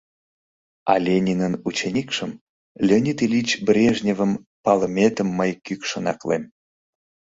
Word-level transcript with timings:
А 0.91 0.93
Ленинын 1.05 1.53
ученикшым, 1.69 2.31
Леонид 2.85 3.17
Ильич 3.25 3.49
Брежневым, 3.67 4.31
палыметым 4.63 5.27
мый 5.37 5.51
кӱкшын 5.65 6.05
аклем. 6.13 6.43